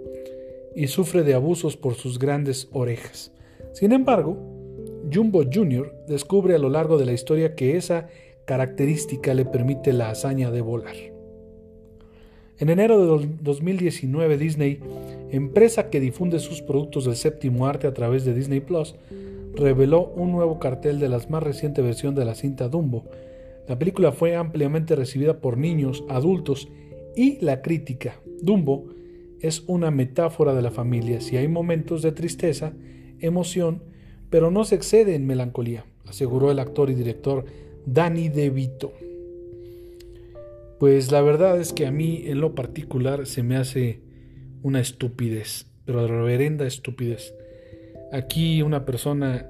y 0.76 0.88
sufre 0.88 1.24
de 1.24 1.34
abusos 1.34 1.78
por 1.78 1.96
sus 1.96 2.20
grandes 2.20 2.70
orejas. 2.72 3.32
Sin 3.74 3.92
embargo, 3.92 4.38
Jumbo 5.12 5.44
Jr. 5.44 5.94
descubre 6.08 6.56
a 6.56 6.60
lo 6.60 6.70
largo 6.70 6.98
de 6.98 7.06
la 7.06 7.14
historia 7.14 7.56
que 7.56 7.78
esa 7.78 8.08
característica 8.46 9.34
le 9.34 9.46
permite 9.46 9.94
la 9.94 10.10
hazaña 10.10 10.52
de 10.52 10.62
volar. 10.62 10.96
En 12.60 12.70
enero 12.70 13.18
de 13.18 13.28
2019 13.42 14.38
Disney, 14.38 14.80
empresa 15.32 15.90
que 15.90 16.00
difunde 16.00 16.40
sus 16.40 16.62
productos 16.62 17.06
del 17.06 17.16
séptimo 17.16 17.66
arte 17.66 17.88
a 17.88 17.94
través 17.94 18.24
de 18.24 18.34
Disney 18.34 18.60
Plus, 18.60 18.96
reveló 19.56 20.08
un 20.16 20.32
nuevo 20.32 20.60
cartel 20.60 21.00
de 21.00 21.10
la 21.10 21.20
más 21.30 21.44
reciente 21.44 21.82
versión 21.82 22.16
de 22.16 22.26
la 22.26 22.36
cinta 22.36 22.70
Dumbo. 22.70 23.06
La 23.68 23.78
película 23.78 24.12
fue 24.12 24.36
ampliamente 24.36 24.96
recibida 24.96 25.40
por 25.40 25.58
niños, 25.58 26.04
adultos 26.10 26.68
y 27.16 27.40
la 27.44 27.62
crítica. 27.62 28.20
Dumbo 28.42 28.90
es 29.40 29.64
una 29.68 29.92
metáfora 29.92 30.54
de 30.54 30.62
la 30.62 30.72
familia. 30.72 31.22
Si 31.22 31.38
hay 31.38 31.48
momentos 31.48 32.02
de 32.02 32.12
tristeza, 32.12 32.74
emoción, 33.20 33.84
pero 34.30 34.52
no 34.52 34.64
se 34.64 34.76
excede 34.76 35.16
en 35.16 35.28
melancolía, 35.28 35.86
aseguró 36.08 36.52
el 36.52 36.60
actor 36.60 36.90
y 36.90 36.96
director 36.96 37.46
Danny 37.86 38.30
DeVito. 38.30 38.94
Pues 40.80 41.12
la 41.12 41.22
verdad 41.22 41.60
es 41.60 41.74
que 41.74 41.86
a 41.86 41.92
mí 41.92 42.24
en 42.26 42.42
lo 42.42 42.56
particular 42.56 43.28
se 43.28 43.44
me 43.44 43.56
hace 43.56 44.02
una 44.64 44.80
estupidez, 44.80 45.68
pero 45.86 46.08
reverenda 46.08 46.66
estupidez. 46.66 47.34
Aquí 48.12 48.62
una 48.62 48.86
persona 48.86 49.50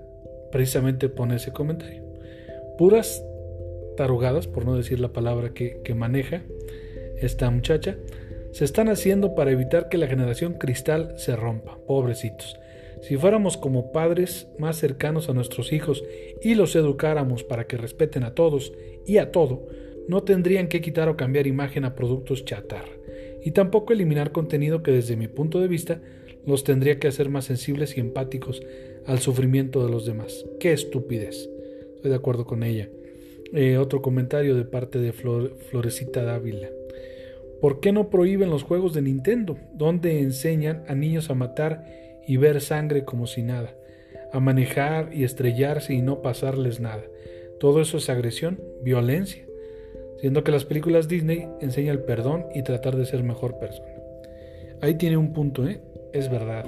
precisamente 0.51 1.09
pone 1.09 1.35
ese 1.35 1.51
comentario. 1.51 2.03
Puras 2.77 3.23
tarugadas, 3.97 4.47
por 4.47 4.65
no 4.65 4.75
decir 4.75 4.99
la 4.99 5.13
palabra 5.13 5.53
que, 5.53 5.81
que 5.83 5.93
maneja 5.93 6.43
esta 7.17 7.49
muchacha, 7.49 7.97
se 8.51 8.65
están 8.65 8.89
haciendo 8.89 9.35
para 9.35 9.51
evitar 9.51 9.89
que 9.89 9.97
la 9.97 10.07
generación 10.07 10.53
cristal 10.53 11.13
se 11.17 11.35
rompa. 11.35 11.77
Pobrecitos. 11.87 12.59
Si 13.01 13.17
fuéramos 13.17 13.57
como 13.57 13.91
padres 13.91 14.47
más 14.59 14.77
cercanos 14.77 15.27
a 15.29 15.33
nuestros 15.33 15.73
hijos 15.73 16.03
y 16.41 16.53
los 16.55 16.75
educáramos 16.75 17.43
para 17.43 17.65
que 17.65 17.77
respeten 17.77 18.23
a 18.23 18.35
todos 18.35 18.73
y 19.07 19.17
a 19.17 19.31
todo, 19.31 19.67
no 20.07 20.23
tendrían 20.23 20.67
que 20.67 20.81
quitar 20.81 21.09
o 21.09 21.17
cambiar 21.17 21.47
imagen 21.47 21.85
a 21.85 21.95
productos 21.95 22.45
chatarra, 22.45 22.91
y 23.43 23.51
tampoco 23.51 23.93
eliminar 23.93 24.31
contenido 24.31 24.83
que 24.83 24.91
desde 24.91 25.15
mi 25.15 25.27
punto 25.27 25.59
de 25.59 25.67
vista 25.67 26.01
los 26.45 26.63
tendría 26.63 26.99
que 26.99 27.07
hacer 27.07 27.29
más 27.29 27.45
sensibles 27.45 27.97
y 27.97 27.99
empáticos 27.99 28.61
al 29.05 29.19
sufrimiento 29.19 29.83
de 29.85 29.91
los 29.91 30.05
demás. 30.05 30.45
¡Qué 30.59 30.73
estupidez! 30.73 31.49
Estoy 31.95 32.11
de 32.11 32.17
acuerdo 32.17 32.45
con 32.45 32.63
ella. 32.63 32.89
Eh, 33.53 33.77
otro 33.77 34.01
comentario 34.01 34.55
de 34.55 34.63
parte 34.63 34.99
de 34.99 35.11
Florecita 35.11 36.23
Dávila. 36.23 36.69
¿Por 37.59 37.79
qué 37.79 37.91
no 37.91 38.09
prohíben 38.09 38.49
los 38.49 38.63
juegos 38.63 38.93
de 38.93 39.03
Nintendo, 39.03 39.57
donde 39.73 40.19
enseñan 40.19 40.83
a 40.87 40.95
niños 40.95 41.29
a 41.29 41.35
matar 41.35 41.85
y 42.25 42.37
ver 42.37 42.61
sangre 42.61 43.05
como 43.05 43.27
si 43.27 43.43
nada, 43.43 43.75
a 44.33 44.39
manejar 44.39 45.13
y 45.13 45.25
estrellarse 45.25 45.93
y 45.93 46.01
no 46.01 46.21
pasarles 46.21 46.79
nada? 46.79 47.03
Todo 47.59 47.81
eso 47.81 47.97
es 47.97 48.09
agresión, 48.09 48.59
violencia, 48.81 49.45
siendo 50.19 50.43
que 50.43 50.51
las 50.51 50.65
películas 50.65 51.07
Disney 51.07 51.47
enseñan 51.59 51.97
el 51.97 52.03
perdón 52.03 52.45
y 52.55 52.63
tratar 52.63 52.95
de 52.95 53.05
ser 53.05 53.21
mejor 53.21 53.59
persona. 53.59 53.93
Ahí 54.81 54.95
tiene 54.95 55.17
un 55.17 55.33
punto, 55.33 55.67
¿eh? 55.67 55.81
Es 56.13 56.29
verdad. 56.29 56.65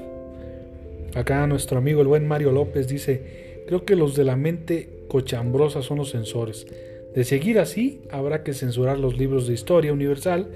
Acá 1.15 1.45
nuestro 1.47 1.77
amigo 1.77 2.01
el 2.01 2.07
buen 2.07 2.27
Mario 2.27 2.51
López 2.51 2.87
dice, 2.87 3.63
creo 3.67 3.85
que 3.85 3.95
los 3.95 4.15
de 4.15 4.23
la 4.23 4.35
mente 4.35 5.03
cochambrosa 5.07 5.81
son 5.81 5.97
los 5.97 6.11
censores. 6.11 6.65
De 7.13 7.23
seguir 7.23 7.59
así, 7.59 8.01
habrá 8.09 8.43
que 8.43 8.53
censurar 8.53 8.97
los 8.97 9.17
libros 9.17 9.47
de 9.47 9.53
historia 9.53 9.93
universal 9.93 10.49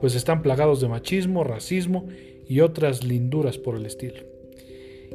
pues 0.00 0.14
están 0.14 0.42
plagados 0.42 0.80
de 0.80 0.88
machismo, 0.88 1.44
racismo 1.44 2.06
y 2.46 2.60
otras 2.60 3.04
linduras 3.04 3.58
por 3.58 3.76
el 3.76 3.86
estilo. 3.86 4.22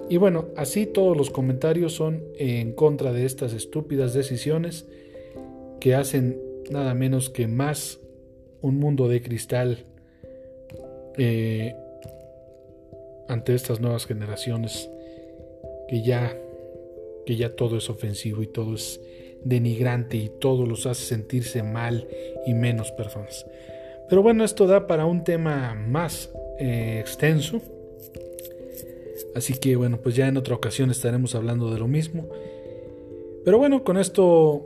Y 0.10 0.18
bueno, 0.18 0.48
así 0.58 0.86
todos 0.86 1.16
los 1.16 1.30
comentarios 1.30 1.94
son 1.94 2.24
en 2.38 2.74
contra 2.74 3.14
de 3.14 3.26
estas 3.26 3.54
estúpidas 3.54 4.14
decisiones 4.14 4.88
que 5.80 5.96
hacen 5.96 6.42
nada 6.72 6.94
menos 6.94 7.30
que 7.30 7.48
más 7.48 8.00
un 8.62 8.80
mundo 8.80 9.08
de 9.08 9.22
cristal 9.22 9.86
eh, 11.18 11.76
ante 13.30 13.56
estas 13.56 13.80
nuevas 13.80 14.06
generaciones 14.06 14.90
que 15.88 16.04
ya 16.04 16.36
que 17.26 17.36
ya 17.36 17.56
todo 17.56 17.78
es 17.78 17.90
ofensivo 17.90 18.42
y 18.42 18.48
todo 18.48 18.74
es 18.74 19.00
denigrante 19.44 20.18
y 20.18 20.30
todo 20.30 20.66
los 20.66 20.86
hace 20.88 21.06
sentirse 21.06 21.62
mal 21.62 22.08
y 22.46 22.56
menos 22.56 22.92
personas. 22.92 23.46
Pero 24.10 24.24
bueno, 24.24 24.44
esto 24.44 24.66
da 24.66 24.88
para 24.88 25.06
un 25.06 25.24
tema 25.24 25.76
más 25.76 26.32
eh, 26.58 26.98
extenso. 27.00 27.62
Así 29.36 29.54
que 29.54 29.76
bueno, 29.76 30.00
pues 30.02 30.16
ya 30.16 30.28
en 30.28 30.38
otra 30.38 30.56
ocasión 30.56 30.90
estaremos 30.90 31.36
hablando 31.36 31.72
de 31.72 31.80
lo 31.80 31.88
mismo. 31.88 32.28
Pero 33.46 33.60
bueno, 33.60 33.84
con 33.84 33.98
esto 33.98 34.66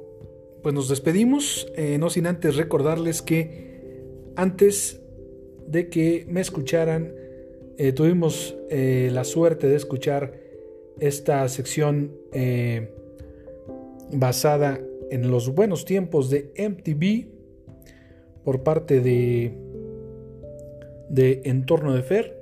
pues 0.62 0.74
nos 0.74 0.88
despedimos, 0.88 1.68
eh, 1.76 1.98
no 2.00 2.10
sin 2.10 2.26
antes 2.26 2.56
recordarles 2.56 3.22
que 3.22 3.74
antes 4.38 5.02
de 5.68 5.90
que 5.90 6.26
me 6.30 6.40
escucharan, 6.40 7.14
eh, 7.78 7.92
tuvimos 7.94 8.56
la 8.70 9.24
suerte 9.24 9.68
de 9.68 9.76
escuchar 9.76 10.34
esta 11.00 11.48
sección 11.50 12.12
basada 14.12 14.80
en 15.12 15.30
los 15.30 15.54
buenos 15.54 15.86
tiempos 15.86 16.30
de 16.30 16.52
MTV 16.58 17.28
por 18.44 18.64
parte 18.64 19.00
de, 19.00 19.54
de 21.10 21.42
Entorno 21.46 21.94
de 21.94 22.02
Fer. 22.02 22.38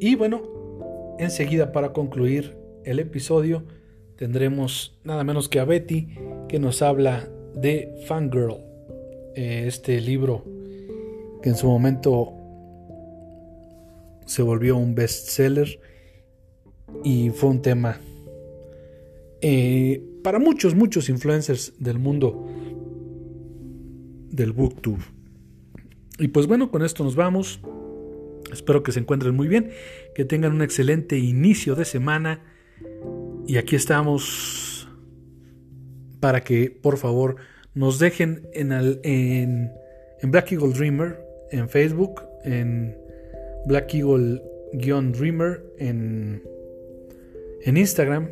Y 0.00 0.14
bueno, 0.14 0.42
enseguida 1.18 1.72
para 1.72 1.92
concluir 1.92 2.56
el 2.84 2.98
episodio 2.98 3.64
tendremos 4.16 4.98
nada 5.04 5.24
menos 5.24 5.48
que 5.48 5.60
a 5.60 5.64
Betty 5.64 6.08
que 6.48 6.58
nos 6.58 6.82
habla 6.82 7.28
de 7.54 7.94
Fangirl, 8.06 8.56
eh, 9.34 9.64
este 9.66 10.00
libro 10.00 10.44
que 11.42 11.50
en 11.50 11.56
su 11.56 11.66
momento 11.66 12.32
se 14.26 14.42
volvió 14.42 14.76
un 14.76 14.94
bestseller 14.94 15.80
y 17.04 17.30
fue 17.30 17.50
un 17.50 17.62
tema 17.62 18.00
eh, 19.40 20.02
para 20.22 20.38
muchos, 20.38 20.74
muchos 20.74 21.08
influencers 21.08 21.74
del 21.78 21.98
mundo 21.98 22.46
del 24.30 24.52
Booktube. 24.52 25.02
Y 26.18 26.28
pues 26.28 26.46
bueno, 26.46 26.70
con 26.70 26.84
esto 26.84 27.02
nos 27.02 27.16
vamos. 27.16 27.60
Espero 28.52 28.82
que 28.82 28.92
se 28.92 29.00
encuentren 29.00 29.34
muy 29.34 29.48
bien, 29.48 29.70
que 30.14 30.24
tengan 30.24 30.52
un 30.52 30.62
excelente 30.62 31.18
inicio 31.18 31.74
de 31.74 31.84
semana. 31.84 32.40
Y 33.46 33.56
aquí 33.56 33.74
estamos 33.74 34.88
para 36.20 36.42
que 36.44 36.70
por 36.70 36.98
favor 36.98 37.36
nos 37.74 37.98
dejen 37.98 38.48
en, 38.52 38.70
en, 38.72 39.72
en 40.20 40.30
Black 40.30 40.52
Eagle 40.52 40.72
Dreamer 40.72 41.32
en 41.52 41.68
Facebook, 41.68 42.22
en 42.44 42.96
Black 43.66 43.94
Eagle-Dreamer 43.94 45.62
en, 45.78 46.42
en 47.62 47.76
Instagram 47.76 48.30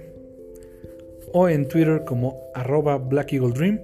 o 1.33 1.49
en 1.49 1.69
Twitter 1.69 2.03
como 2.05 2.41
arroba 2.55 2.99
Black 2.99 3.33
Eagle 3.33 3.53
Dream 3.53 3.81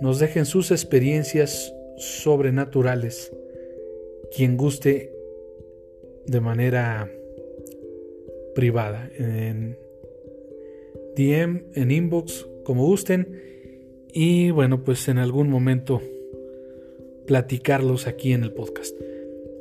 nos 0.00 0.18
dejen 0.18 0.46
sus 0.46 0.70
experiencias 0.70 1.74
sobrenaturales. 1.96 3.32
Quien 4.34 4.56
guste 4.56 5.12
de 6.26 6.40
manera 6.40 7.10
privada, 8.54 9.10
en 9.16 9.76
DM, 11.16 11.64
en 11.74 11.90
inbox, 11.90 12.46
como 12.64 12.84
gusten. 12.86 13.40
Y 14.12 14.50
bueno, 14.50 14.84
pues 14.84 15.08
en 15.08 15.18
algún 15.18 15.48
momento 15.48 16.00
platicarlos 17.26 18.06
aquí 18.06 18.32
en 18.32 18.42
el 18.42 18.52
podcast. 18.52 18.94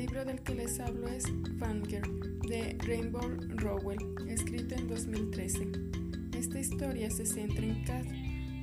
libro 0.00 0.24
del 0.24 0.40
que 0.42 0.54
les 0.54 0.80
hablo 0.80 1.08
es 1.08 1.24
Fangirl 1.58 2.38
de 2.48 2.76
Rainbow 2.86 3.30
Rowell, 3.56 3.98
escrito 4.28 4.74
en 4.74 4.88
2013. 4.88 5.68
Esta 6.36 6.58
historia 6.58 7.10
se 7.10 7.26
centra 7.26 7.64
en 7.64 7.84
Kat, 7.84 8.06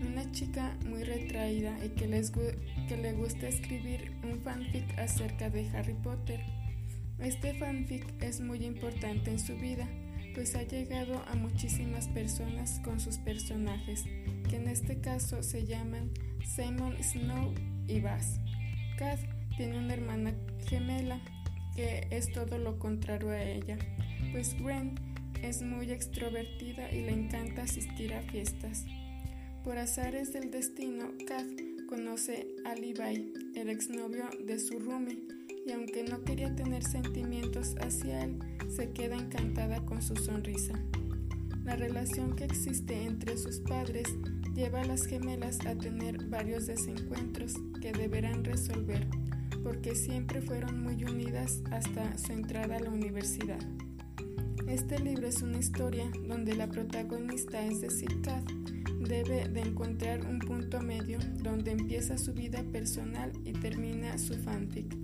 una 0.06 0.32
chica 0.32 0.78
muy 0.88 1.04
retraída 1.04 1.78
y 1.86 1.90
que, 1.90 2.08
les 2.08 2.32
que 2.32 2.98
le 2.98 3.14
gusta 3.14 3.48
escribir 3.48 4.12
un 4.24 4.42
fanfic 4.42 4.98
acerca 5.00 5.50
de 5.50 5.70
Harry 5.70 5.96
Potter. 5.96 6.40
Este 7.20 7.54
fanfic 7.56 8.06
es 8.22 8.42
muy 8.42 8.64
importante 8.66 9.32
en 9.32 9.40
su 9.40 9.56
vida, 9.56 9.88
pues 10.38 10.54
ha 10.54 10.62
llegado 10.62 11.20
a 11.30 11.36
muchísimas 11.36 12.08
personas 12.10 12.80
con 12.84 13.00
sus 13.00 13.18
personajes, 13.18 14.04
que 14.48 14.58
en 14.58 14.68
este 14.68 15.02
caso 15.02 15.42
se 15.42 15.66
llaman 15.66 16.12
Simon 16.46 16.96
Snow 17.02 17.56
y 17.88 18.02
Bass. 18.02 18.40
Kat 19.00 19.18
tiene 19.58 19.80
una 19.80 19.96
hermana 19.96 20.36
gemela 20.68 21.20
que 21.76 22.08
es 22.12 22.32
todo 22.34 22.60
lo 22.60 22.78
contrario 22.78 23.32
a 23.32 23.42
ella, 23.42 23.80
pues 24.32 24.56
Gwen 24.62 24.94
es 25.42 25.64
muy 25.64 25.90
extrovertida 25.90 26.92
y 26.92 27.02
le 27.02 27.14
encanta 27.14 27.64
asistir 27.64 28.14
a 28.14 28.22
fiestas. 28.22 28.86
Por 29.64 29.80
azares 29.80 30.34
del 30.34 30.52
destino, 30.52 31.14
Kath 31.28 31.50
conoce 31.90 32.46
a 32.64 32.76
Levi, 32.76 33.34
el 33.56 33.72
exnovio 33.72 34.30
de 34.46 34.60
su 34.60 34.78
y 35.68 35.74
aunque 35.74 36.04
no 36.04 36.24
quería 36.24 36.56
tener 36.56 36.84
sentimientos 36.84 37.76
hacia 37.82 38.24
él, 38.24 38.40
se 38.70 38.92
queda 38.92 39.18
encantada 39.18 39.84
con 39.86 40.02
su 40.02 40.16
sonrisa. 40.16 40.74
La 41.66 41.76
relación 41.76 42.38
que 42.38 42.46
existe 42.46 43.04
entre 43.04 43.38
sus 43.38 43.60
padres 43.60 44.08
lleva 44.56 44.82
a 44.82 44.86
las 44.86 45.06
gemelas 45.06 45.60
a 45.66 45.76
tener 45.76 46.26
varios 46.28 46.68
desencuentros 46.68 47.56
que 47.82 47.92
deberán 47.92 48.46
resolver, 48.46 49.06
porque 49.62 49.94
siempre 49.94 50.42
fueron 50.42 50.82
muy 50.82 51.04
unidas 51.04 51.62
hasta 51.72 52.18
su 52.18 52.32
entrada 52.32 52.78
a 52.78 52.80
la 52.80 52.90
universidad. 52.90 53.60
Este 54.68 55.00
libro 55.00 55.28
es 55.28 55.42
una 55.42 55.58
historia 55.58 56.10
donde 56.28 56.56
la 56.56 56.68
protagonista, 56.68 57.66
es 57.66 57.82
decir, 57.82 58.22
Kat, 58.22 58.50
debe 59.02 59.50
de 59.50 59.62
encontrar 59.62 60.26
un 60.26 60.40
punto 60.40 60.80
medio 60.80 61.20
donde 61.44 61.72
empieza 61.72 62.18
su 62.18 62.34
vida 62.34 62.64
personal 62.72 63.34
y 63.44 63.52
termina 63.52 64.18
su 64.18 64.34
fanfic. 64.36 64.96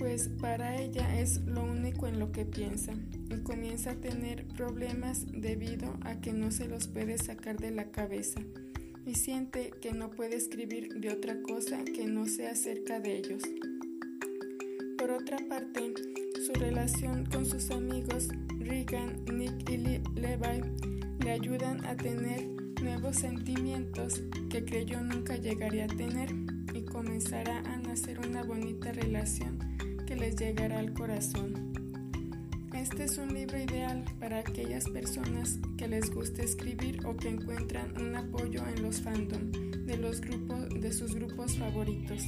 Pues 0.00 0.30
para 0.40 0.80
ella 0.80 1.20
es 1.20 1.42
lo 1.44 1.62
único 1.62 2.06
en 2.06 2.18
lo 2.18 2.32
que 2.32 2.46
piensa 2.46 2.94
y 3.28 3.42
comienza 3.42 3.90
a 3.90 3.96
tener 3.96 4.46
problemas 4.46 5.26
debido 5.30 5.94
a 6.00 6.22
que 6.22 6.32
no 6.32 6.50
se 6.50 6.66
los 6.66 6.88
puede 6.88 7.18
sacar 7.18 7.58
de 7.58 7.70
la 7.70 7.90
cabeza 7.90 8.40
y 9.04 9.14
siente 9.14 9.72
que 9.82 9.92
no 9.92 10.10
puede 10.10 10.36
escribir 10.36 10.94
de 10.94 11.10
otra 11.10 11.42
cosa 11.42 11.84
que 11.84 12.06
no 12.06 12.26
sea 12.26 12.52
acerca 12.52 12.98
de 12.98 13.18
ellos. 13.18 13.42
Por 14.96 15.10
otra 15.10 15.36
parte, 15.50 15.92
su 16.46 16.54
relación 16.54 17.26
con 17.26 17.44
sus 17.44 17.70
amigos 17.70 18.28
Regan, 18.58 19.22
Nick 19.26 19.68
y 19.68 19.76
Levi 19.76 20.62
le 21.22 21.30
ayudan 21.30 21.84
a 21.84 21.94
tener 21.94 22.46
nuevos 22.82 23.16
sentimientos 23.16 24.22
que 24.48 24.64
creyó 24.64 25.02
nunca 25.02 25.36
llegaría 25.36 25.84
a 25.84 25.88
tener 25.88 26.30
y 26.72 26.86
comenzará 26.86 27.58
a 27.58 27.76
nacer 27.76 28.18
una 28.26 28.42
bonita 28.42 28.92
relación 28.92 29.58
les 30.20 30.36
llegará 30.36 30.78
al 30.78 30.92
corazón. 30.92 31.72
Este 32.74 33.04
es 33.04 33.16
un 33.16 33.32
libro 33.32 33.58
ideal 33.58 34.04
para 34.20 34.40
aquellas 34.40 34.86
personas 34.90 35.58
que 35.78 35.88
les 35.88 36.10
gusta 36.10 36.42
escribir 36.42 37.06
o 37.06 37.16
que 37.16 37.30
encuentran 37.30 37.98
un 37.98 38.14
apoyo 38.14 38.62
en 38.68 38.82
los 38.82 39.00
fandom 39.00 39.50
de, 39.50 39.96
los 39.96 40.20
grupos, 40.20 40.68
de 40.78 40.92
sus 40.92 41.14
grupos 41.14 41.56
favoritos. 41.56 42.22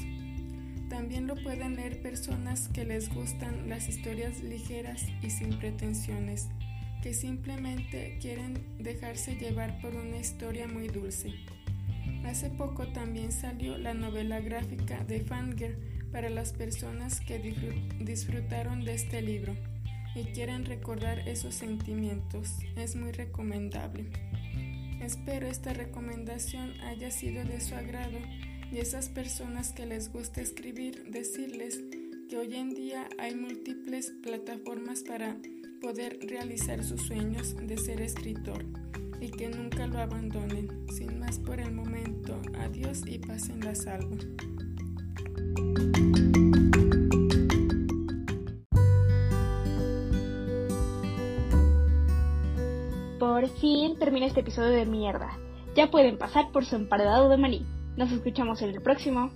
También 0.88 1.26
lo 1.26 1.34
pueden 1.42 1.76
leer 1.76 2.00
personas 2.00 2.68
que 2.68 2.86
les 2.86 3.14
gustan 3.14 3.68
las 3.68 3.86
historias 3.90 4.42
ligeras 4.42 5.04
y 5.22 5.28
sin 5.28 5.58
pretensiones, 5.58 6.48
que 7.02 7.12
simplemente 7.12 8.16
quieren 8.22 8.58
dejarse 8.78 9.36
llevar 9.36 9.78
por 9.82 9.94
una 9.94 10.16
historia 10.16 10.66
muy 10.66 10.88
dulce. 10.88 11.34
Hace 12.24 12.48
poco 12.48 12.86
también 12.88 13.32
salió 13.32 13.76
la 13.76 13.92
novela 13.92 14.40
gráfica 14.40 15.04
de 15.04 15.20
Fanger 15.20 15.91
para 16.12 16.28
las 16.28 16.52
personas 16.52 17.20
que 17.20 17.38
disfrutaron 18.00 18.84
de 18.84 18.94
este 18.94 19.22
libro 19.22 19.56
y 20.14 20.24
quieren 20.24 20.66
recordar 20.66 21.26
esos 21.26 21.54
sentimientos. 21.54 22.50
Es 22.76 22.94
muy 22.94 23.12
recomendable. 23.12 24.06
Espero 25.00 25.48
esta 25.48 25.72
recomendación 25.72 26.78
haya 26.82 27.10
sido 27.10 27.44
de 27.44 27.60
su 27.60 27.74
agrado 27.74 28.18
y 28.70 28.78
esas 28.78 29.08
personas 29.08 29.72
que 29.72 29.86
les 29.86 30.12
gusta 30.12 30.40
escribir 30.40 31.10
decirles 31.10 31.80
que 32.28 32.36
hoy 32.36 32.54
en 32.54 32.74
día 32.74 33.08
hay 33.18 33.34
múltiples 33.34 34.12
plataformas 34.22 35.02
para 35.02 35.36
poder 35.80 36.18
realizar 36.22 36.84
sus 36.84 37.02
sueños 37.02 37.56
de 37.56 37.76
ser 37.76 38.00
escritor 38.00 38.64
y 39.20 39.30
que 39.30 39.48
nunca 39.48 39.86
lo 39.86 39.98
abandonen. 39.98 40.86
Sin 40.96 41.18
más 41.18 41.38
por 41.38 41.58
el 41.58 41.72
momento, 41.72 42.40
adiós 42.58 43.02
y 43.06 43.18
pasen 43.18 43.60
la 43.60 43.74
salvo. 43.74 44.16
Fin 53.62 53.96
termina 53.96 54.26
este 54.26 54.40
episodio 54.40 54.70
de 54.70 54.86
mierda. 54.86 55.38
Ya 55.76 55.88
pueden 55.88 56.18
pasar 56.18 56.50
por 56.50 56.64
su 56.64 56.74
emparedado 56.74 57.28
de 57.28 57.36
maní. 57.36 57.64
Nos 57.96 58.10
escuchamos 58.10 58.60
en 58.60 58.70
el 58.70 58.82
próximo. 58.82 59.30